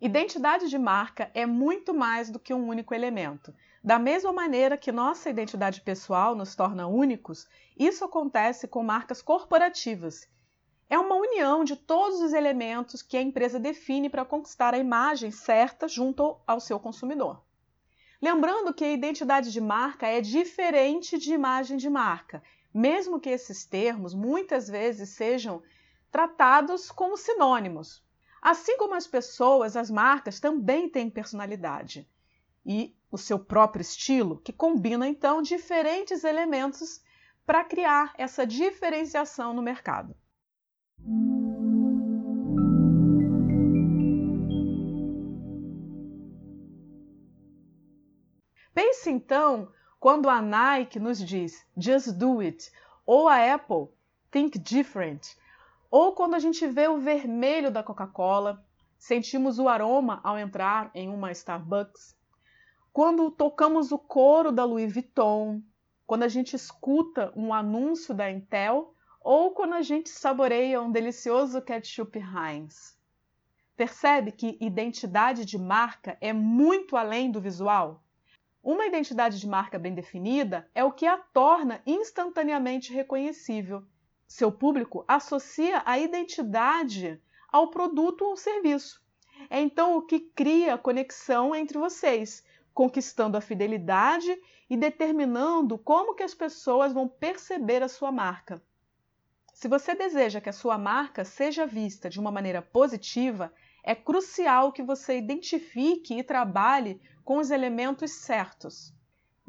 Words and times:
Identidade 0.00 0.70
de 0.70 0.78
marca 0.78 1.30
é 1.34 1.44
muito 1.44 1.92
mais 1.92 2.30
do 2.30 2.38
que 2.38 2.54
um 2.54 2.68
único 2.68 2.94
elemento. 2.94 3.54
Da 3.84 3.98
mesma 3.98 4.32
maneira 4.32 4.78
que 4.78 4.90
nossa 4.90 5.28
identidade 5.28 5.82
pessoal 5.82 6.34
nos 6.34 6.56
torna 6.56 6.86
únicos, 6.86 7.46
isso 7.78 8.02
acontece 8.02 8.66
com 8.66 8.82
marcas 8.82 9.20
corporativas. 9.20 10.26
É 10.88 10.98
uma 10.98 11.16
união 11.16 11.64
de 11.64 11.76
todos 11.76 12.18
os 12.22 12.32
elementos 12.32 13.02
que 13.02 13.14
a 13.14 13.20
empresa 13.20 13.60
define 13.60 14.08
para 14.08 14.24
conquistar 14.24 14.72
a 14.72 14.78
imagem 14.78 15.30
certa 15.30 15.86
junto 15.86 16.40
ao 16.46 16.60
seu 16.60 16.80
consumidor. 16.80 17.44
Lembrando 18.22 18.72
que 18.72 18.84
a 18.84 18.92
identidade 18.92 19.52
de 19.52 19.60
marca 19.60 20.06
é 20.06 20.22
diferente 20.22 21.18
de 21.18 21.34
imagem 21.34 21.76
de 21.76 21.90
marca, 21.90 22.42
mesmo 22.72 23.20
que 23.20 23.28
esses 23.28 23.66
termos 23.66 24.14
muitas 24.14 24.66
vezes 24.66 25.10
sejam 25.10 25.62
tratados 26.10 26.90
como 26.90 27.18
sinônimos. 27.18 28.02
Assim 28.40 28.76
como 28.78 28.94
as 28.94 29.06
pessoas, 29.06 29.76
as 29.76 29.90
marcas 29.90 30.40
também 30.40 30.88
têm 30.88 31.10
personalidade 31.10 32.08
e 32.64 32.96
o 33.10 33.18
seu 33.18 33.38
próprio 33.38 33.82
estilo, 33.82 34.40
que 34.40 34.52
combina 34.52 35.06
então 35.06 35.42
diferentes 35.42 36.24
elementos 36.24 37.02
para 37.44 37.64
criar 37.64 38.14
essa 38.16 38.46
diferenciação 38.46 39.52
no 39.52 39.60
mercado. 39.60 40.14
Pense 48.72 49.10
então 49.10 49.70
quando 49.98 50.30
a 50.30 50.40
Nike 50.40 50.98
nos 50.98 51.18
diz 51.18 51.66
just 51.76 52.12
do 52.12 52.40
it, 52.40 52.72
ou 53.04 53.28
a 53.28 53.54
Apple 53.54 53.88
think 54.30 54.58
different, 54.58 55.36
ou 55.90 56.12
quando 56.14 56.34
a 56.34 56.38
gente 56.38 56.66
vê 56.66 56.86
o 56.86 57.00
vermelho 57.00 57.70
da 57.70 57.82
Coca-Cola, 57.82 58.64
sentimos 58.96 59.58
o 59.58 59.68
aroma 59.68 60.20
ao 60.22 60.38
entrar 60.38 60.90
em 60.94 61.08
uma 61.08 61.32
Starbucks, 61.32 62.16
quando 62.92 63.30
tocamos 63.30 63.90
o 63.90 63.98
coro 63.98 64.52
da 64.52 64.64
Louis 64.64 64.92
Vuitton, 64.92 65.62
quando 66.06 66.22
a 66.22 66.28
gente 66.28 66.54
escuta 66.54 67.32
um 67.36 67.52
anúncio 67.52 68.14
da 68.14 68.30
Intel 68.30 68.94
ou 69.20 69.52
quando 69.52 69.74
a 69.74 69.82
gente 69.82 70.08
saboreia 70.08 70.80
um 70.80 70.90
delicioso 70.90 71.60
ketchup 71.62 72.18
Heinz. 72.18 72.98
Percebe 73.76 74.32
que 74.32 74.58
identidade 74.60 75.44
de 75.44 75.56
marca 75.56 76.18
é 76.20 76.32
muito 76.32 76.96
além 76.96 77.30
do 77.30 77.40
visual? 77.40 78.02
Uma 78.62 78.86
identidade 78.86 79.40
de 79.40 79.48
marca 79.48 79.78
bem 79.78 79.94
definida 79.94 80.68
é 80.74 80.84
o 80.84 80.92
que 80.92 81.06
a 81.06 81.16
torna 81.16 81.80
instantaneamente 81.86 82.92
reconhecível. 82.92 83.86
Seu 84.30 84.52
público 84.52 85.04
associa 85.08 85.82
a 85.84 85.98
identidade 85.98 87.20
ao 87.50 87.68
produto 87.68 88.24
ou 88.24 88.36
serviço. 88.36 89.02
É 89.50 89.60
então 89.60 89.96
o 89.96 90.02
que 90.02 90.20
cria 90.20 90.74
a 90.74 90.78
conexão 90.78 91.52
entre 91.52 91.76
vocês 91.76 92.44
conquistando 92.72 93.36
a 93.36 93.40
fidelidade 93.40 94.40
e 94.70 94.76
determinando 94.76 95.76
como 95.76 96.14
que 96.14 96.22
as 96.22 96.32
pessoas 96.32 96.92
vão 96.92 97.08
perceber 97.08 97.82
a 97.82 97.88
sua 97.88 98.12
marca. 98.12 98.62
Se 99.52 99.66
você 99.66 99.96
deseja 99.96 100.40
que 100.40 100.48
a 100.48 100.52
sua 100.52 100.78
marca 100.78 101.24
seja 101.24 101.66
vista 101.66 102.08
de 102.08 102.20
uma 102.20 102.30
maneira 102.30 102.62
positiva, 102.62 103.52
é 103.82 103.96
crucial 103.96 104.70
que 104.70 104.84
você 104.84 105.18
identifique 105.18 106.16
e 106.16 106.22
trabalhe 106.22 107.00
com 107.24 107.38
os 107.38 107.50
elementos 107.50 108.12
certos. 108.12 108.94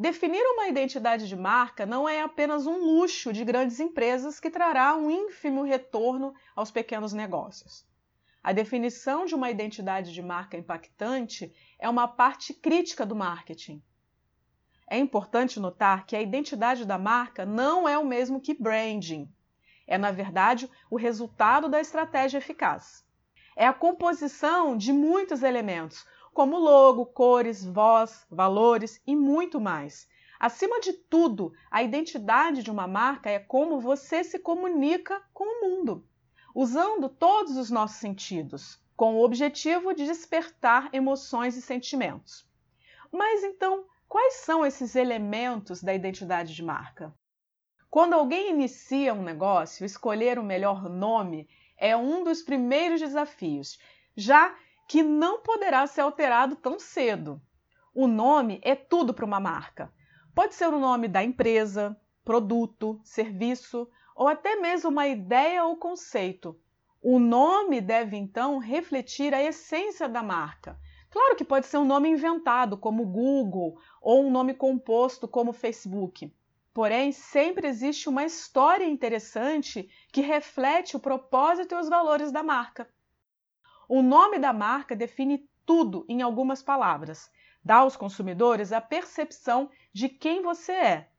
Definir 0.02 0.42
uma 0.42 0.68
identidade 0.68 1.28
de 1.28 1.36
marca 1.36 1.86
não 1.86 2.10
é 2.10 2.24
apenas 2.24 2.66
um 2.66 2.80
luxo 2.80 3.32
de 3.32 3.46
grandes 3.46 3.80
empresas 3.80 4.40
que 4.40 4.50
trará 4.50 4.98
um 4.98 5.12
ínfimo 5.12 5.62
retorno 5.62 6.34
aos 6.56 6.72
pequenos 6.72 7.14
negócios. 7.14 7.86
A 8.42 8.52
definição 8.52 9.26
de 9.26 9.36
uma 9.36 9.52
identidade 9.52 10.12
de 10.12 10.20
marca 10.20 10.58
impactante 10.58 11.54
é 11.78 11.88
uma 11.88 12.08
parte 12.08 12.52
crítica 12.52 13.06
do 13.06 13.16
marketing. 13.16 13.80
É 14.90 14.98
importante 14.98 15.60
notar 15.60 16.08
que 16.08 16.16
a 16.16 16.22
identidade 16.22 16.84
da 16.84 16.98
marca 16.98 17.46
não 17.46 17.88
é 17.88 17.96
o 17.96 18.04
mesmo 18.04 18.42
que 18.42 18.56
branding. 18.56 19.32
É, 19.86 20.00
na 20.00 20.10
verdade, 20.10 20.68
o 20.90 20.98
resultado 20.98 21.70
da 21.70 21.80
estratégia 21.80 22.40
eficaz. 22.40 23.06
É 23.56 23.68
a 23.68 23.74
composição 23.74 24.76
de 24.76 24.92
muitos 24.92 25.44
elementos, 25.44 26.08
como 26.34 26.58
logo, 26.58 27.06
cores, 27.06 27.66
voz, 27.66 28.26
valores 28.30 29.02
e 29.06 29.16
muito 29.16 29.60
mais. 29.60 30.08
Acima 30.40 30.80
de 30.80 30.94
tudo, 30.94 31.54
a 31.70 31.84
identidade 31.84 32.64
de 32.64 32.72
uma 32.72 32.88
marca 32.88 33.30
é 33.30 33.40
como 33.40 33.80
você 33.80 34.24
se 34.24 34.40
comunica 34.40 35.22
com 35.34 35.44
o 35.44 35.70
mundo, 35.70 36.08
usando 36.56 37.10
todos 37.10 37.58
os 37.58 37.70
nossos 37.70 37.98
sentidos 37.98 38.82
com 39.02 39.16
o 39.16 39.24
objetivo 39.24 39.96
de 39.96 40.06
despertar 40.06 40.90
emoções 40.94 41.58
e 41.58 41.62
sentimentos. 41.62 42.48
Mas 43.12 43.44
então, 43.44 43.86
quais 44.08 44.36
são 44.36 44.64
esses 44.64 44.96
elementos 44.96 45.82
da 45.82 45.92
identidade 45.92 46.54
de 46.54 46.64
marca? 46.64 47.12
Quando 47.90 48.14
alguém 48.14 48.52
inicia 48.52 49.14
um 49.14 49.24
negócio, 49.24 49.86
escolher 49.86 50.38
o 50.38 50.44
melhor 50.44 50.88
nome 50.88 51.50
é 51.76 51.98
um 51.98 52.24
dos 52.24 52.44
primeiros 52.44 53.00
desafios, 53.00 53.80
já 54.16 54.56
que 54.88 55.04
não 55.04 55.42
poderá 55.42 55.86
ser 55.88 56.02
alterado 56.02 56.56
tão 56.56 56.80
cedo. 56.80 57.42
O 57.94 58.08
nome 58.08 58.60
é 58.64 58.76
tudo 58.76 59.14
para 59.14 59.26
uma 59.26 59.40
marca. 59.40 59.92
Pode 60.34 60.56
ser 60.56 60.68
o 60.68 60.80
nome 60.80 61.08
da 61.08 61.24
empresa, 61.24 61.96
produto, 62.24 63.00
serviço 63.04 63.88
ou 64.16 64.28
até 64.28 64.56
mesmo 64.56 64.90
uma 64.90 65.08
ideia 65.08 65.64
ou 65.64 65.76
conceito, 65.76 66.60
o 67.04 67.18
nome 67.18 67.82
deve 67.82 68.16
então 68.16 68.60
refletir 68.60 69.34
a 69.34 69.42
essência 69.42 70.08
da 70.08 70.22
marca. 70.22 70.80
Claro 71.10 71.36
que 71.36 71.44
pode 71.44 71.66
ser 71.66 71.78
um 71.78 71.86
nome 71.86 72.10
inventado, 72.10 72.78
como 72.78 73.08
Google, 73.08 73.76
ou 74.00 74.24
um 74.24 74.30
nome 74.30 74.54
composto, 74.54 75.28
como 75.28 75.52
Facebook. 75.52 76.32
Porém, 76.72 77.12
sempre 77.12 77.68
existe 77.68 78.08
uma 78.08 78.24
história 78.24 78.86
interessante 78.86 79.90
que 80.12 80.22
reflete 80.22 80.96
o 80.96 81.00
propósito 81.00 81.74
e 81.74 81.80
os 81.80 81.90
valores 81.90 82.32
da 82.32 82.44
marca. 82.44 82.88
O 83.94 84.02
nome 84.02 84.40
da 84.40 84.54
marca 84.54 84.96
define 84.96 85.50
tudo 85.66 86.06
em 86.08 86.22
algumas 86.22 86.64
palavras, 86.64 87.30
dá 87.62 87.80
aos 87.80 87.98
consumidores 87.98 88.72
a 88.72 88.80
percepção 88.80 89.70
de 89.92 90.08
quem 90.08 90.42
você 90.42 90.72
é. 90.72 91.10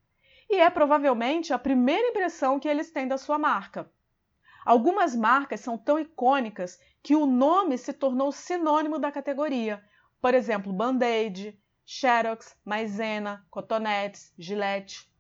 E 0.49 0.55
é 0.55 0.71
provavelmente 0.71 1.53
a 1.53 1.59
primeira 1.59 2.09
impressão 2.09 2.59
que 2.59 2.66
eles 2.66 2.91
têm 2.91 3.06
da 3.06 3.19
sua 3.19 3.38
marca. 3.38 3.93
Algumas 4.65 5.15
marcas 5.15 5.60
são 5.60 5.77
tão 5.77 5.99
icônicas 6.00 6.81
que 7.03 7.15
o 7.15 7.27
nome 7.27 7.77
se 7.77 7.93
tornou 7.93 8.33
sinônimo 8.33 8.99
da 8.99 9.12
categoria. 9.12 9.84
Por 10.19 10.33
exemplo, 10.33 10.72
Band-Aid, 10.72 11.60
Xerox, 11.84 12.56
Maisena, 12.65 13.47
Cotonetes, 13.50 14.33
Gillette. 14.39 15.12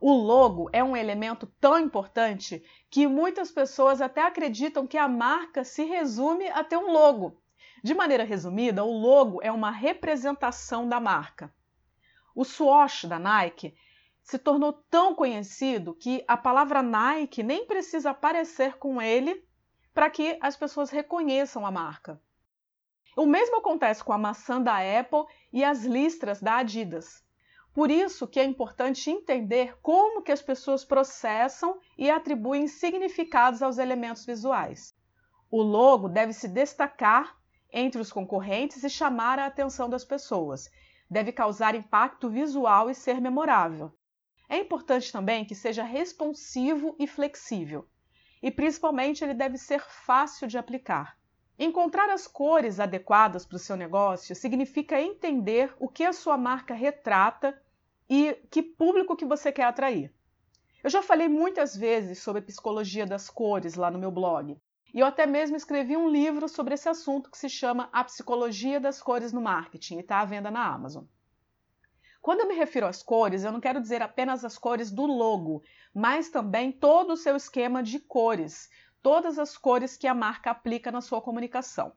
O 0.00 0.12
logo 0.12 0.70
é 0.72 0.82
um 0.82 0.96
elemento 0.96 1.46
tão 1.60 1.78
importante 1.78 2.64
que 2.88 3.06
muitas 3.06 3.52
pessoas 3.52 4.00
até 4.00 4.22
acreditam 4.22 4.86
que 4.86 4.96
a 4.96 5.06
marca 5.06 5.62
se 5.62 5.84
resume 5.84 6.48
a 6.48 6.64
ter 6.64 6.78
um 6.78 6.90
logo. 6.90 7.38
De 7.84 7.94
maneira 7.94 8.24
resumida, 8.24 8.82
o 8.82 8.98
logo 8.98 9.42
é 9.42 9.52
uma 9.52 9.70
representação 9.70 10.88
da 10.88 10.98
marca. 10.98 11.54
O 12.34 12.46
swoosh 12.46 13.06
da 13.06 13.18
Nike 13.18 13.76
se 14.22 14.38
tornou 14.38 14.72
tão 14.88 15.14
conhecido 15.14 15.94
que 15.94 16.24
a 16.26 16.36
palavra 16.36 16.82
Nike 16.82 17.42
nem 17.42 17.66
precisa 17.66 18.10
aparecer 18.10 18.78
com 18.78 19.02
ele 19.02 19.46
para 19.92 20.08
que 20.08 20.38
as 20.40 20.56
pessoas 20.56 20.88
reconheçam 20.88 21.66
a 21.66 21.70
marca. 21.70 22.18
O 23.14 23.26
mesmo 23.26 23.56
acontece 23.58 24.02
com 24.02 24.14
a 24.14 24.18
maçã 24.18 24.62
da 24.62 24.76
Apple 24.76 25.24
e 25.52 25.62
as 25.62 25.84
listras 25.84 26.40
da 26.40 26.56
Adidas. 26.56 27.22
Por 27.72 27.90
isso 27.90 28.26
que 28.26 28.40
é 28.40 28.44
importante 28.44 29.10
entender 29.10 29.78
como 29.80 30.22
que 30.22 30.32
as 30.32 30.42
pessoas 30.42 30.84
processam 30.84 31.78
e 31.96 32.10
atribuem 32.10 32.66
significados 32.66 33.62
aos 33.62 33.78
elementos 33.78 34.26
visuais. 34.26 34.94
O 35.50 35.62
logo 35.62 36.08
deve 36.08 36.32
se 36.32 36.48
destacar 36.48 37.36
entre 37.72 38.00
os 38.00 38.12
concorrentes 38.12 38.82
e 38.82 38.90
chamar 38.90 39.38
a 39.38 39.46
atenção 39.46 39.88
das 39.88 40.04
pessoas. 40.04 40.68
Deve 41.08 41.32
causar 41.32 41.74
impacto 41.74 42.28
visual 42.28 42.90
e 42.90 42.94
ser 42.94 43.20
memorável. 43.20 43.92
É 44.48 44.58
importante 44.58 45.12
também 45.12 45.44
que 45.44 45.54
seja 45.54 45.84
responsivo 45.84 46.96
e 46.98 47.06
flexível. 47.06 47.88
E 48.42 48.50
principalmente 48.50 49.22
ele 49.22 49.34
deve 49.34 49.56
ser 49.56 49.80
fácil 49.80 50.48
de 50.48 50.58
aplicar. 50.58 51.19
Encontrar 51.62 52.08
as 52.08 52.26
cores 52.26 52.80
adequadas 52.80 53.44
para 53.44 53.56
o 53.56 53.58
seu 53.58 53.76
negócio 53.76 54.34
significa 54.34 54.98
entender 54.98 55.70
o 55.78 55.88
que 55.88 56.04
a 56.04 56.12
sua 56.14 56.38
marca 56.38 56.72
retrata 56.72 57.54
e 58.08 58.32
que 58.50 58.62
público 58.62 59.14
que 59.14 59.26
você 59.26 59.52
quer 59.52 59.64
atrair. 59.64 60.10
Eu 60.82 60.88
já 60.88 61.02
falei 61.02 61.28
muitas 61.28 61.76
vezes 61.76 62.22
sobre 62.22 62.40
a 62.40 62.44
psicologia 62.46 63.04
das 63.04 63.28
cores 63.28 63.74
lá 63.74 63.90
no 63.90 63.98
meu 63.98 64.10
blog. 64.10 64.56
E 64.94 65.00
eu 65.00 65.06
até 65.06 65.26
mesmo 65.26 65.54
escrevi 65.54 65.98
um 65.98 66.08
livro 66.08 66.48
sobre 66.48 66.72
esse 66.72 66.88
assunto 66.88 67.30
que 67.30 67.36
se 67.36 67.50
chama 67.50 67.90
A 67.92 68.04
Psicologia 68.04 68.80
das 68.80 69.02
Cores 69.02 69.30
no 69.30 69.42
Marketing 69.42 69.98
e 69.98 70.00
está 70.00 70.20
à 70.20 70.24
venda 70.24 70.50
na 70.50 70.66
Amazon. 70.66 71.04
Quando 72.22 72.40
eu 72.40 72.48
me 72.48 72.54
refiro 72.54 72.86
às 72.86 73.02
cores, 73.02 73.44
eu 73.44 73.52
não 73.52 73.60
quero 73.60 73.82
dizer 73.82 74.00
apenas 74.00 74.46
as 74.46 74.56
cores 74.56 74.90
do 74.90 75.04
logo, 75.04 75.62
mas 75.94 76.30
também 76.30 76.72
todo 76.72 77.12
o 77.12 77.16
seu 77.18 77.36
esquema 77.36 77.82
de 77.82 77.98
cores, 77.98 78.70
todas 79.02 79.38
as 79.38 79.56
cores 79.56 79.96
que 79.96 80.06
a 80.06 80.14
marca 80.14 80.50
aplica 80.50 80.90
na 80.90 81.00
sua 81.00 81.20
comunicação. 81.20 81.92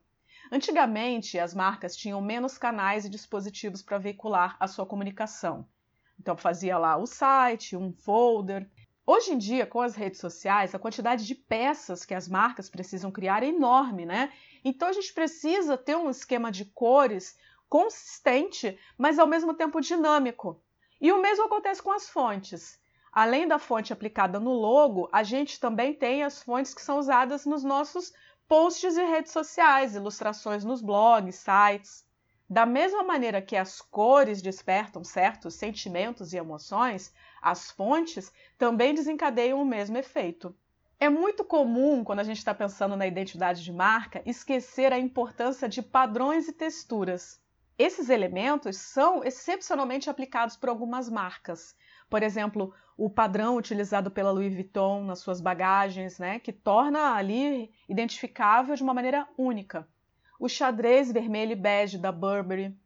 Antigamente, 0.52 1.40
as 1.40 1.54
marcas 1.54 1.96
tinham 1.96 2.22
menos 2.22 2.58
canais 2.58 3.06
e 3.06 3.10
dispositivos 3.10 3.82
para 3.82 3.98
veicular 3.98 4.58
a 4.60 4.68
sua 4.68 4.86
comunicação. 4.86 5.68
Então, 6.20 6.38
fazia 6.38 6.78
lá 6.78 6.98
o 6.98 7.06
site, 7.06 7.76
um 7.76 7.92
folder. 7.92 8.70
Hoje 9.06 9.34
em 9.34 9.38
dia, 9.38 9.66
com 9.66 9.82
as 9.82 9.96
redes 9.96 10.20
sociais, 10.20 10.74
a 10.74 10.80
quantidade 10.80 11.26
de 11.26 11.36
peças 11.36 12.06
que 12.06 12.14
as 12.14 12.28
marcas 12.28 12.70
precisam 12.70 13.12
criar 13.12 13.44
é 13.44 13.48
enorme, 13.48 14.06
né? 14.06 14.32
Então, 14.64 14.88
a 14.88 14.94
gente 14.94 15.14
precisa 15.14 15.78
ter 15.78 15.96
um 15.96 16.10
esquema 16.10 16.52
de 16.52 16.66
cores 16.66 17.38
consistente, 17.68 18.78
mas 18.98 19.18
ao 19.18 19.28
mesmo 19.28 19.54
tempo 19.54 19.82
dinâmico. 19.82 20.62
E 21.02 21.12
o 21.12 21.22
mesmo 21.22 21.46
acontece 21.46 21.82
com 21.82 21.92
as 21.92 22.08
fontes. 22.08 22.80
Além 23.14 23.48
da 23.48 23.60
fonte 23.60 23.94
aplicada 23.94 24.40
no 24.40 24.54
logo, 24.54 25.08
a 25.12 25.22
gente 25.22 25.60
também 25.60 25.94
tem 25.94 26.24
as 26.24 26.42
fontes 26.42 26.74
que 26.74 26.82
são 26.82 26.98
usadas 26.98 27.46
nos 27.46 27.64
nossos 27.64 28.12
posts 28.48 28.96
de 28.96 29.04
redes 29.04 29.32
sociais, 29.32 29.94
ilustrações 29.94 30.64
nos 30.64 30.82
blogs, 30.82 31.36
sites. 31.36 32.04
Da 32.50 32.66
mesma 32.66 33.04
maneira 33.04 33.40
que 33.40 33.56
as 33.56 33.80
cores 33.82 34.42
despertam 34.42 35.04
certos 35.04 35.54
sentimentos 35.54 36.34
e 36.34 36.38
emoções, 36.38 37.14
as 37.40 37.70
fontes 37.70 38.32
também 38.58 38.96
desencadeiam 38.96 39.62
o 39.62 39.66
mesmo 39.66 39.96
efeito. 39.96 40.56
É 41.00 41.08
muito 41.08 41.44
comum, 41.44 42.04
quando 42.04 42.22
a 42.22 42.24
gente 42.24 42.40
está 42.40 42.54
pensando 42.54 42.98
na 42.98 43.06
identidade 43.06 43.64
de 43.64 43.72
marca, 43.72 44.24
esquecer 44.26 44.92
a 44.92 44.98
importância 44.98 45.70
de 45.70 45.84
padrões 45.84 46.48
e 46.48 46.54
texturas. 46.54 47.43
Esses 47.78 48.10
elementos 48.10 48.78
são 48.78 49.24
excepcionalmente 49.24 50.08
aplicados 50.08 50.56
por 50.56 50.70
algumas 50.70 51.10
marcas. 51.10 51.76
Por 52.08 52.22
exemplo, 52.22 52.72
o 52.96 53.10
padrão 53.10 53.58
utilizado 53.58 54.12
pela 54.12 54.32
Louis 54.32 54.54
Vuitton 54.54 55.04
nas 55.04 55.20
suas 55.20 55.42
bagagens, 55.42 56.20
né, 56.20 56.38
que 56.38 56.54
torna 56.54 57.16
ali 57.16 57.72
identificável 57.90 58.76
de 58.76 58.84
uma 58.84 58.94
maneira 58.94 59.28
única. 59.36 59.88
O 60.40 60.48
xadrez 60.48 61.12
vermelho 61.12 61.54
e 61.54 61.56
bege 61.56 61.98
da 61.98 62.12
Burberry, 62.12 62.78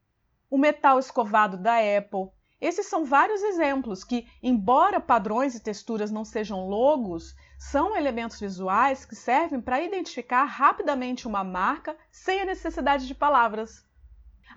o 0.49 0.57
metal 0.57 0.97
escovado 0.99 1.57
da 1.57 1.75
Apple. 1.75 2.29
Esses 2.61 2.85
são 2.85 3.03
vários 3.03 3.43
exemplos 3.43 4.05
que, 4.05 4.25
embora 4.41 5.01
padrões 5.01 5.53
e 5.53 5.59
texturas 5.59 6.09
não 6.09 6.23
sejam 6.23 6.65
logos, 6.65 7.35
são 7.59 7.95
elementos 7.95 8.39
visuais 8.39 9.03
que 9.03 9.15
servem 9.15 9.59
para 9.59 9.81
identificar 9.81 10.45
rapidamente 10.45 11.27
uma 11.27 11.43
marca 11.43 11.95
sem 12.09 12.39
a 12.39 12.45
necessidade 12.45 13.05
de 13.05 13.13
palavras. 13.13 13.85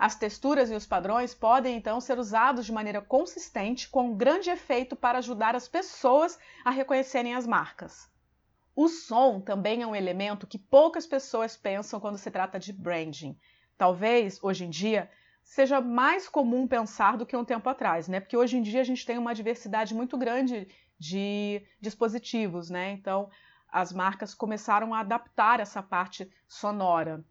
As 0.01 0.15
texturas 0.15 0.71
e 0.71 0.73
os 0.73 0.87
padrões 0.87 1.35
podem 1.35 1.77
então 1.77 2.01
ser 2.01 2.17
usados 2.17 2.65
de 2.65 2.71
maneira 2.71 3.03
consistente, 3.03 3.87
com 3.87 4.17
grande 4.17 4.49
efeito 4.49 4.95
para 4.95 5.19
ajudar 5.19 5.55
as 5.55 5.67
pessoas 5.67 6.39
a 6.65 6.71
reconhecerem 6.71 7.35
as 7.35 7.45
marcas. 7.45 8.09
O 8.75 8.87
som 8.87 9.39
também 9.39 9.83
é 9.83 9.85
um 9.85 9.95
elemento 9.95 10.47
que 10.47 10.57
poucas 10.57 11.05
pessoas 11.05 11.55
pensam 11.55 11.99
quando 11.99 12.17
se 12.17 12.31
trata 12.31 12.57
de 12.57 12.73
branding. 12.73 13.37
Talvez, 13.77 14.43
hoje 14.43 14.65
em 14.65 14.71
dia, 14.71 15.07
seja 15.43 15.79
mais 15.79 16.27
comum 16.27 16.67
pensar 16.67 17.15
do 17.15 17.23
que 17.23 17.37
um 17.37 17.45
tempo 17.45 17.69
atrás, 17.69 18.07
né? 18.07 18.19
Porque 18.19 18.35
hoje 18.35 18.57
em 18.57 18.63
dia 18.63 18.81
a 18.81 18.83
gente 18.83 19.05
tem 19.05 19.19
uma 19.19 19.35
diversidade 19.35 19.93
muito 19.93 20.17
grande 20.17 20.67
de 20.97 21.63
dispositivos, 21.79 22.71
né? 22.71 22.89
Então, 22.89 23.29
as 23.71 23.93
marcas 23.93 24.33
começaram 24.33 24.95
a 24.95 25.01
adaptar 25.01 25.59
essa 25.59 25.83
parte 25.83 26.27
sonora. 26.47 27.23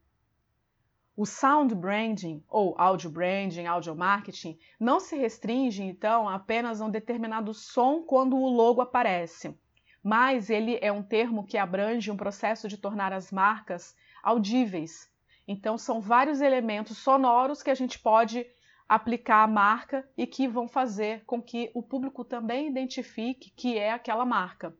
O 1.20 1.26
sound 1.26 1.74
branding 1.74 2.42
ou 2.48 2.74
audio 2.78 3.10
branding, 3.10 3.66
audio 3.66 3.94
marketing, 3.94 4.58
não 4.80 4.98
se 4.98 5.18
restringe 5.18 5.82
então 5.82 6.26
apenas 6.26 6.80
a 6.80 6.86
um 6.86 6.90
determinado 6.90 7.52
som 7.52 8.02
quando 8.02 8.38
o 8.38 8.48
logo 8.48 8.80
aparece, 8.80 9.54
mas 10.02 10.48
ele 10.48 10.78
é 10.80 10.90
um 10.90 11.02
termo 11.02 11.44
que 11.44 11.58
abrange 11.58 12.10
um 12.10 12.16
processo 12.16 12.66
de 12.68 12.78
tornar 12.78 13.12
as 13.12 13.30
marcas 13.30 13.94
audíveis. 14.22 15.10
Então 15.46 15.76
são 15.76 16.00
vários 16.00 16.40
elementos 16.40 16.96
sonoros 16.96 17.62
que 17.62 17.70
a 17.70 17.74
gente 17.74 17.98
pode 17.98 18.46
aplicar 18.88 19.42
à 19.42 19.46
marca 19.46 20.08
e 20.16 20.26
que 20.26 20.48
vão 20.48 20.66
fazer 20.66 21.22
com 21.26 21.42
que 21.42 21.70
o 21.74 21.82
público 21.82 22.24
também 22.24 22.66
identifique 22.66 23.50
que 23.50 23.76
é 23.76 23.92
aquela 23.92 24.24
marca. 24.24 24.74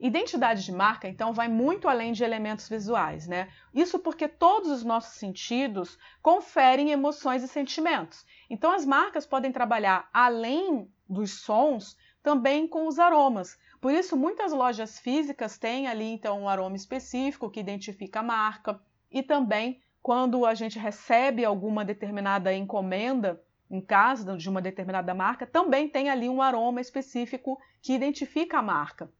Identidade 0.00 0.64
de 0.64 0.70
marca, 0.70 1.08
então, 1.08 1.32
vai 1.32 1.48
muito 1.48 1.88
além 1.88 2.12
de 2.12 2.22
elementos 2.22 2.68
visuais, 2.68 3.26
né? 3.26 3.48
Isso 3.74 3.98
porque 3.98 4.28
todos 4.28 4.70
os 4.70 4.84
nossos 4.84 5.18
sentidos 5.18 5.98
conferem 6.22 6.92
emoções 6.92 7.42
e 7.42 7.48
sentimentos. 7.48 8.24
Então, 8.48 8.70
as 8.70 8.86
marcas 8.86 9.26
podem 9.26 9.50
trabalhar 9.50 10.08
além 10.12 10.88
dos 11.08 11.40
sons 11.40 11.96
também 12.22 12.68
com 12.68 12.86
os 12.86 13.00
aromas. 13.00 13.58
Por 13.80 13.92
isso, 13.92 14.16
muitas 14.16 14.52
lojas 14.52 15.00
físicas 15.00 15.58
têm 15.58 15.88
ali, 15.88 16.12
então, 16.12 16.42
um 16.42 16.48
aroma 16.48 16.76
específico 16.76 17.50
que 17.50 17.58
identifica 17.58 18.20
a 18.20 18.22
marca. 18.22 18.80
E 19.10 19.20
também, 19.20 19.80
quando 20.00 20.46
a 20.46 20.54
gente 20.54 20.78
recebe 20.78 21.44
alguma 21.44 21.84
determinada 21.84 22.54
encomenda, 22.54 23.42
em 23.70 23.80
casa 23.80 24.36
de 24.36 24.48
uma 24.48 24.62
determinada 24.62 25.12
marca, 25.12 25.46
também 25.46 25.88
tem 25.88 26.08
ali 26.08 26.28
um 26.28 26.40
aroma 26.40 26.80
específico 26.80 27.60
que 27.82 27.92
identifica 27.92 28.58
a 28.58 28.62
marca. 28.62 29.10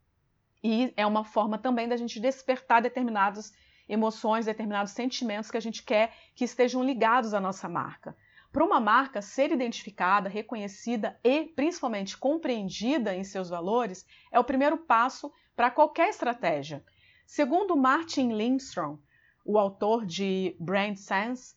E 0.63 0.93
é 0.97 1.07
uma 1.07 1.25
forma 1.25 1.59
também 1.59 1.89
da 1.89 1.97
gente 1.97 2.21
despertar 2.21 2.83
determinadas 2.83 3.53
emoções, 3.89 4.47
determinados 4.47 4.93
sentimentos 4.93 5.51
que 5.51 5.57
a 5.57 5.61
gente 5.61 5.83
quer 5.83 6.15
que 6.35 6.45
estejam 6.45 6.83
ligados 6.83 7.33
à 7.33 7.41
nossa 7.41 7.69
marca. 7.69 8.17
Para 8.53 8.65
uma 8.65 8.81
marca 8.81 9.21
ser 9.21 9.53
identificada, 9.53 10.29
reconhecida 10.29 11.19
e 11.23 11.45
principalmente 11.45 12.17
compreendida 12.17 13.15
em 13.15 13.23
seus 13.23 13.51
valores 13.51 14.07
é 14.33 14.39
o 14.41 14.45
primeiro 14.45 14.79
passo 14.79 15.33
para 15.55 15.71
qualquer 15.71 16.09
estratégia. 16.09 16.85
Segundo 17.27 17.77
Martin 17.77 18.33
Lindstrom, 18.33 18.99
o 19.45 19.59
autor 19.59 20.07
de 20.07 20.57
Brand 20.59 20.97
Sense, 20.97 21.55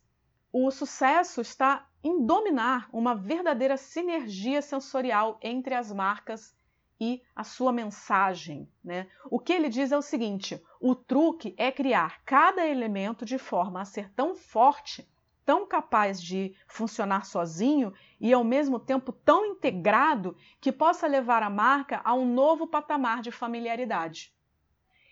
o 0.52 0.70
sucesso 0.70 1.40
está 1.40 1.88
em 2.04 2.26
dominar 2.26 2.90
uma 2.92 3.16
verdadeira 3.16 3.78
sinergia 3.78 4.62
sensorial 4.62 5.40
entre 5.42 5.74
as 5.74 5.92
marcas 5.92 6.54
e 7.02 7.24
a 7.36 7.44
sua 7.44 7.74
mensagem. 7.74 8.70
Né? 8.84 9.08
O 9.26 9.40
que 9.40 9.52
ele 9.52 9.70
diz 9.70 9.92
é 9.92 9.98
o 9.98 10.04
seguinte: 10.04 10.64
o 10.80 10.94
truque 10.94 11.56
é 11.58 11.72
criar 11.72 12.24
cada 12.24 12.68
elemento 12.68 13.26
de 13.26 13.40
forma 13.40 13.82
a 13.82 13.86
ser 13.86 14.12
tão 14.12 14.36
forte, 14.36 15.10
tão 15.44 15.66
capaz 15.66 16.22
de 16.22 16.56
funcionar 16.68 17.26
sozinho 17.26 17.92
e 18.20 18.32
ao 18.32 18.44
mesmo 18.44 18.80
tempo 18.80 19.12
tão 19.12 19.44
integrado 19.48 20.38
que 20.62 20.72
possa 20.72 21.08
levar 21.08 21.42
a 21.42 21.50
marca 21.50 22.00
a 22.04 22.14
um 22.14 22.32
novo 22.32 22.68
patamar 22.68 23.24
de 23.24 23.32
familiaridade. 23.32 24.32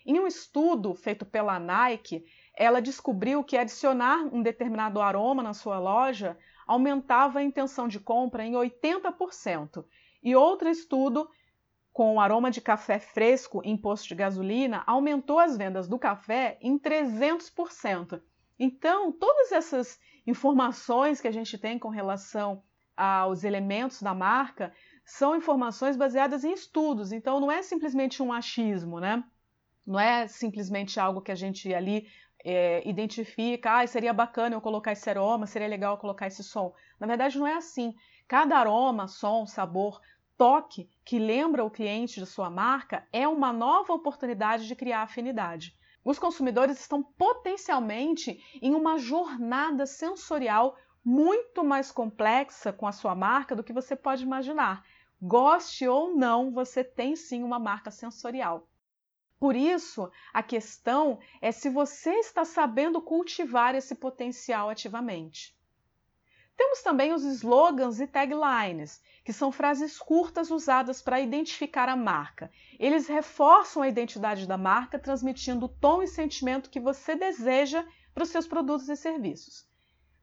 Em 0.06 0.20
um 0.20 0.28
estudo 0.28 0.94
feito 0.94 1.26
pela 1.26 1.60
Nike, 1.60 2.24
ela 2.56 2.82
descobriu 2.82 3.44
que 3.44 3.58
adicionar 3.58 4.30
um 4.32 4.44
determinado 4.44 5.02
aroma 5.02 5.42
na 5.42 5.56
sua 5.56 5.80
loja 5.80 6.38
aumentava 6.68 7.40
a 7.40 7.44
intenção 7.44 7.88
de 7.88 8.00
compra 8.00 8.46
em 8.46 8.54
80%. 8.54 9.84
E 10.22 10.36
outro 10.36 10.70
estudo 10.70 11.30
com 12.00 12.16
o 12.16 12.20
aroma 12.22 12.50
de 12.50 12.62
café 12.62 12.98
fresco 12.98 13.60
em 13.62 13.76
posto 13.76 14.08
de 14.08 14.16
gasolina, 14.16 14.86
aumentou 14.88 15.38
as 15.38 15.58
vendas 15.58 15.86
do 15.86 16.00
café 16.00 16.58
em 16.62 16.80
300%. 16.80 18.22
Então, 18.58 19.12
todas 19.12 19.52
essas 19.52 20.00
informações 20.26 21.20
que 21.20 21.28
a 21.28 21.32
gente 21.32 21.58
tem 21.58 21.78
com 21.78 21.90
relação 21.90 22.64
aos 22.96 23.44
elementos 23.44 24.02
da 24.02 24.14
marca 24.14 24.72
são 25.04 25.36
informações 25.36 25.98
baseadas 25.98 26.46
em 26.46 26.54
estudos. 26.54 27.12
Então, 27.12 27.38
não 27.38 27.52
é 27.52 27.62
simplesmente 27.62 28.24
um 28.24 28.32
achismo, 28.32 29.02
né? 29.02 29.22
Não 29.86 30.00
é 30.00 30.26
simplesmente 30.26 31.02
algo 31.02 31.20
que 31.20 31.34
a 31.34 31.36
gente 31.36 31.74
ali 31.74 32.08
é, 32.46 32.82
identifica, 32.88 33.78
ah, 33.82 33.86
seria 33.86 34.14
bacana 34.14 34.56
eu 34.56 34.62
colocar 34.62 34.94
esse 34.94 35.10
aroma, 35.10 35.46
seria 35.46 35.68
legal 35.68 35.96
eu 35.96 36.00
colocar 36.00 36.28
esse 36.28 36.46
som. 36.46 36.74
Na 36.98 37.06
verdade, 37.06 37.38
não 37.38 37.46
é 37.46 37.56
assim. 37.56 37.94
Cada 38.26 38.58
aroma, 38.58 39.10
som, 39.10 39.46
sabor 39.46 40.00
toque 40.40 40.90
que 41.04 41.20
lembra 41.20 41.66
o 41.66 41.70
cliente 41.70 42.18
de 42.18 42.26
sua 42.26 42.50
marca 42.50 43.06
é 43.12 43.28
uma 43.28 43.52
nova 43.52 43.92
oportunidade 43.92 44.68
de 44.70 44.74
criar 44.74 45.02
afinidade. 45.02 45.78
Os 46.02 46.18
consumidores 46.18 46.80
estão 46.80 47.04
potencialmente 47.04 48.42
em 48.62 48.74
uma 48.74 48.98
jornada 48.98 49.86
sensorial 49.86 50.78
muito 51.04 51.62
mais 51.62 51.92
complexa 51.92 52.72
com 52.72 52.88
a 52.88 52.94
sua 52.94 53.14
marca 53.14 53.54
do 53.54 53.66
que 53.66 53.74
você 53.74 53.98
pode 53.98 54.24
imaginar. 54.24 54.86
Goste 55.22 55.86
ou 55.86 56.16
não, 56.16 56.52
você 56.52 56.86
tem 56.86 57.18
sim 57.18 57.44
uma 57.44 57.60
marca 57.60 57.92
sensorial. 57.92 58.66
Por 59.38 59.58
isso, 59.58 60.10
a 60.34 60.42
questão 60.42 61.20
é 61.42 61.52
se 61.52 61.70
você 61.70 62.12
está 62.12 62.46
sabendo 62.46 63.02
cultivar 63.02 63.76
esse 63.76 63.94
potencial 63.94 64.70
ativamente. 64.70 65.59
Temos 66.60 66.82
também 66.82 67.14
os 67.14 67.24
slogans 67.24 68.02
e 68.02 68.06
taglines, 68.06 69.02
que 69.24 69.32
são 69.32 69.50
frases 69.50 69.98
curtas 69.98 70.52
usadas 70.52 71.02
para 71.02 71.22
identificar 71.22 71.88
a 71.88 71.96
marca. 71.96 72.52
Eles 72.78 73.08
reforçam 73.08 73.82
a 73.82 73.88
identidade 73.88 74.46
da 74.46 74.58
marca, 74.58 75.00
transmitindo 75.00 75.68
o 75.68 75.70
tom 75.70 76.04
e 76.04 76.08
sentimento 76.08 76.70
que 76.70 76.78
você 76.78 77.16
deseja 77.16 77.86
para 78.14 78.24
os 78.24 78.30
seus 78.30 78.46
produtos 78.46 78.90
e 78.90 78.98
serviços. 78.98 79.66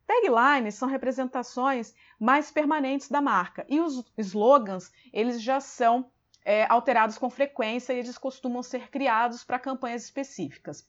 Taglines 0.07 0.75
são 0.75 0.87
representações 0.87 1.95
mais 2.21 2.51
permanentes 2.51 3.09
da 3.09 3.23
marca 3.23 3.65
e 3.67 3.81
os 3.81 4.05
slogans 4.19 4.93
eles 5.15 5.41
já 5.41 5.59
são 5.59 6.11
é, 6.45 6.67
alterados 6.71 7.17
com 7.17 7.31
frequência 7.31 7.95
e 7.95 7.99
eles 7.99 8.19
costumam 8.19 8.63
ser 8.63 8.91
criados 8.91 9.43
para 9.43 9.59
campanhas 9.59 10.05
específicas. 10.05 10.87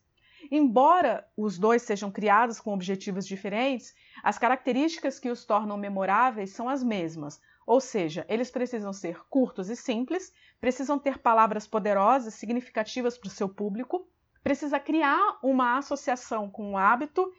Embora 0.51 1.27
os 1.35 1.57
dois 1.57 1.81
sejam 1.81 2.11
criados 2.11 2.59
com 2.59 2.73
objetivos 2.73 3.27
diferentes, 3.27 3.93
as 4.23 4.37
características 4.37 5.19
que 5.19 5.29
os 5.29 5.45
tornam 5.45 5.77
memoráveis 5.77 6.51
são 6.51 6.69
as 6.69 6.83
mesmas, 6.83 7.39
ou 7.65 7.81
seja, 7.81 8.25
eles 8.29 8.49
precisam 8.49 8.93
ser 8.93 9.19
curtos 9.29 9.69
e 9.69 9.75
simples, 9.75 10.31
precisam 10.59 10.97
ter 10.97 11.17
palavras 11.17 11.67
poderosas, 11.67 12.33
significativas 12.35 13.17
para 13.17 13.27
o 13.27 13.31
seu 13.31 13.49
público, 13.49 14.07
precisa 14.41 14.79
criar 14.79 15.37
uma 15.43 15.77
associação 15.77 16.49
com 16.49 16.71
o 16.71 16.77
hábito 16.77 17.29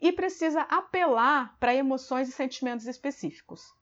e 0.00 0.12
precisa 0.12 0.62
apelar 0.62 1.56
para 1.60 1.74
emoções 1.74 2.28
e 2.28 2.32
sentimentos 2.32 2.86
específicos. 2.86 3.72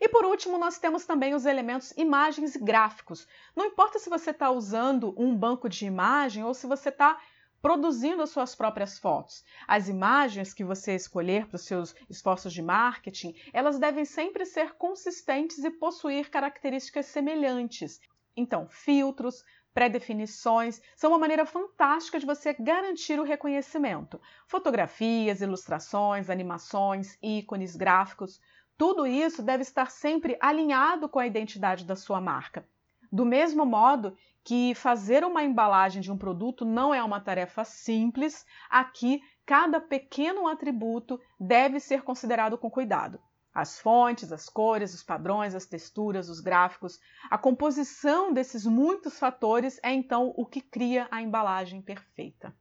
E 0.00 0.08
por 0.08 0.24
último, 0.24 0.58
nós 0.58 0.78
temos 0.78 1.04
também 1.04 1.34
os 1.34 1.46
elementos 1.46 1.92
imagens 1.96 2.56
e 2.56 2.58
gráficos. 2.58 3.26
Não 3.54 3.66
importa 3.66 3.98
se 3.98 4.10
você 4.10 4.30
está 4.30 4.50
usando 4.50 5.14
um 5.16 5.36
banco 5.36 5.68
de 5.68 5.86
imagem 5.86 6.42
ou 6.42 6.54
se 6.54 6.66
você 6.66 6.88
está 6.88 7.20
produzindo 7.62 8.22
as 8.22 8.30
suas 8.30 8.56
próprias 8.56 8.98
fotos. 8.98 9.44
As 9.68 9.88
imagens 9.88 10.52
que 10.52 10.64
você 10.64 10.96
escolher 10.96 11.46
para 11.46 11.56
os 11.56 11.64
seus 11.64 11.94
esforços 12.10 12.52
de 12.52 12.60
marketing, 12.60 13.34
elas 13.52 13.78
devem 13.78 14.04
sempre 14.04 14.44
ser 14.44 14.74
consistentes 14.74 15.62
e 15.62 15.70
possuir 15.70 16.28
características 16.28 17.06
semelhantes. 17.06 18.00
Então, 18.36 18.66
filtros, 18.68 19.44
pré-definições 19.72 20.82
são 20.96 21.12
uma 21.12 21.18
maneira 21.18 21.46
fantástica 21.46 22.18
de 22.18 22.26
você 22.26 22.52
garantir 22.52 23.20
o 23.20 23.24
reconhecimento. 23.24 24.20
Fotografias, 24.48 25.40
ilustrações, 25.40 26.28
animações, 26.28 27.16
ícones, 27.22 27.76
gráficos, 27.76 28.40
tudo 28.76 29.06
isso 29.06 29.42
deve 29.42 29.62
estar 29.62 29.90
sempre 29.90 30.36
alinhado 30.40 31.08
com 31.08 31.20
a 31.20 31.26
identidade 31.26 31.84
da 31.84 31.94
sua 31.94 32.20
marca. 32.20 32.66
Do 33.12 33.26
mesmo 33.26 33.66
modo 33.66 34.16
que 34.42 34.74
fazer 34.74 35.22
uma 35.22 35.44
embalagem 35.44 36.00
de 36.00 36.10
um 36.10 36.16
produto 36.16 36.64
não 36.64 36.94
é 36.94 37.04
uma 37.04 37.20
tarefa 37.20 37.62
simples, 37.62 38.46
aqui 38.70 39.20
cada 39.44 39.78
pequeno 39.78 40.48
atributo 40.48 41.20
deve 41.38 41.78
ser 41.78 42.02
considerado 42.04 42.56
com 42.56 42.70
cuidado. 42.70 43.20
As 43.52 43.78
fontes, 43.78 44.32
as 44.32 44.48
cores, 44.48 44.94
os 44.94 45.02
padrões, 45.02 45.54
as 45.54 45.66
texturas, 45.66 46.30
os 46.30 46.40
gráficos, 46.40 46.98
a 47.30 47.36
composição 47.36 48.32
desses 48.32 48.64
muitos 48.64 49.18
fatores 49.18 49.78
é 49.82 49.92
então 49.92 50.32
o 50.34 50.46
que 50.46 50.62
cria 50.62 51.06
a 51.10 51.20
embalagem 51.20 51.82
perfeita. 51.82 52.56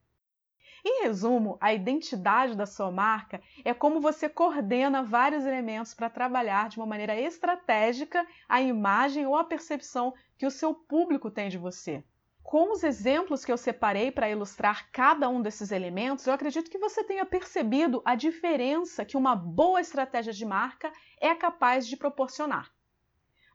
Em 0.84 1.04
resumo, 1.04 1.60
a 1.62 1.72
identidade 1.72 2.56
da 2.56 2.66
sua 2.66 2.90
marca 2.90 3.40
é 3.64 3.72
como 3.72 4.02
você 4.02 4.28
coordena 4.28 5.04
vários 5.04 5.46
elementos 5.46 5.94
para 5.94 6.10
trabalhar 6.10 6.70
de 6.70 6.78
uma 6.78 6.88
maneira 6.88 7.16
estratégica 7.20 8.26
a 8.50 8.60
imagem 8.62 9.28
ou 9.28 9.36
a 9.36 9.44
percepção 9.44 10.12
que 10.40 10.46
o 10.46 10.50
seu 10.50 10.74
público 10.74 11.30
tem 11.30 11.50
de 11.50 11.58
você. 11.58 12.04
Com 12.42 12.72
os 12.72 12.84
exemplos 12.84 13.46
que 13.46 13.52
eu 13.52 13.58
separei 13.58 14.12
para 14.12 14.30
ilustrar 14.30 14.90
cada 14.92 15.30
um 15.30 15.40
desses 15.40 15.72
elementos, 15.72 16.26
eu 16.26 16.34
acredito 16.34 16.72
que 16.72 16.80
você 16.80 17.04
tenha 17.04 17.28
percebido 17.28 18.02
a 18.04 18.16
diferença 18.16 19.06
que 19.06 19.16
uma 19.16 19.36
boa 19.36 19.80
estratégia 19.80 20.34
de 20.34 20.44
marca 20.44 20.92
é 21.20 21.36
capaz 21.36 21.88
de 21.88 21.96
proporcionar. 21.96 22.72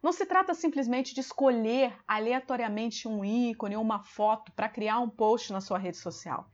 Não 0.01 0.13
se 0.13 0.25
trata 0.25 0.55
simplesmente 0.55 1.13
de 1.13 1.21
escolher 1.21 1.99
aleatoriamente 2.07 3.09
um 3.09 3.25
ícone 3.25 3.77
ou 3.77 3.83
uma 3.83 3.99
foto 3.99 4.53
para 4.53 4.69
criar 4.69 5.01
um 5.01 5.11
post 5.11 5.53
na 5.53 5.61
sua 5.61 5.79
rede 5.79 5.97
social 5.97 6.49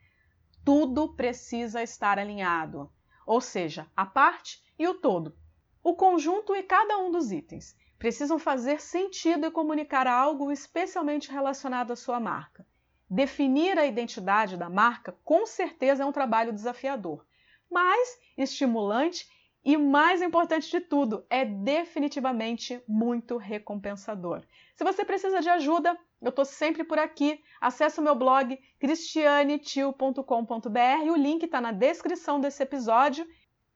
tudo 0.65 1.15
precisa 1.15 1.83
estar 1.83 2.19
alinhado, 2.19 2.91
ou 3.27 3.41
seja, 3.41 3.87
a 3.97 4.07
parte 4.07 4.63
e 4.79 4.87
o 4.87 4.95
todo. 4.95 5.37
O 5.83 5.95
conjunto 5.95 6.55
e 6.55 6.63
cada 6.63 6.99
um 6.99 7.11
dos 7.11 7.33
itens 7.33 7.77
precisam 7.99 8.39
fazer 8.39 8.81
sentido 8.81 9.47
e 9.47 9.51
comunicar 9.51 10.07
algo 10.07 10.51
especialmente 10.51 11.31
relacionado 11.31 11.93
à 11.93 11.97
sua 11.97 12.19
marca. 12.21 12.67
Definir 13.09 13.79
a 13.79 13.87
identidade 13.87 14.57
da 14.57 14.69
marca 14.69 15.17
com 15.25 15.47
certeza 15.47 16.03
é 16.03 16.07
um 16.07 16.13
trabalho 16.13 16.53
desafiador, 16.53 17.27
mas 17.71 18.19
estimulante 18.37 19.29
e 19.65 19.77
mais 19.77 20.21
importante 20.21 20.71
de 20.71 20.81
tudo, 20.81 21.25
é 21.31 21.45
definitivamente 21.45 22.83
muito 22.89 23.37
recompensador. 23.37 24.43
Se 24.75 24.83
você 24.83 25.05
precisa 25.05 25.41
de 25.41 25.49
ajuda, 25.49 25.97
eu 26.23 26.29
estou 26.29 26.45
sempre 26.45 26.85
por 26.85 26.99
aqui. 26.99 27.43
Acesse 27.61 27.99
o 27.99 28.03
meu 28.03 28.15
blog 28.15 28.57
cristianetio.com.br, 28.79 31.11
o 31.11 31.17
link 31.17 31.43
está 31.43 31.61
na 31.61 31.73
descrição 31.73 32.41
desse 32.41 32.63
episódio. 32.63 33.27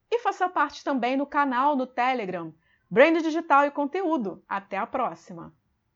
E 0.08 0.20
faça 0.20 0.48
parte 0.48 0.84
também 0.84 1.18
do 1.18 1.26
canal 1.26 1.74
no 1.74 1.86
Telegram. 1.86 2.54
Brand 2.88 3.20
Digital 3.20 3.66
e 3.66 3.72
Conteúdo. 3.72 4.44
Até 4.48 4.78
a 4.78 4.86
próxima! 4.86 5.52